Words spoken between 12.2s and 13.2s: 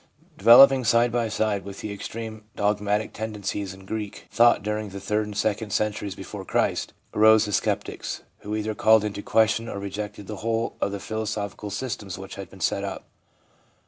had been set up.